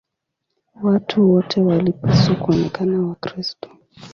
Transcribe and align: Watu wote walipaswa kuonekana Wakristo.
Watu 0.83 1.31
wote 1.33 1.61
walipaswa 1.61 2.35
kuonekana 2.35 3.01
Wakristo. 3.01 3.69